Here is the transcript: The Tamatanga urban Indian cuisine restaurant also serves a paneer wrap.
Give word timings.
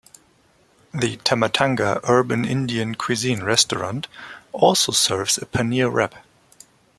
The 0.95 1.17
Tamatanga 1.17 1.99
urban 2.09 2.43
Indian 2.43 2.95
cuisine 2.95 3.43
restaurant 3.43 4.07
also 4.51 4.91
serves 4.93 5.37
a 5.37 5.45
paneer 5.45 5.91
wrap. 5.93 6.15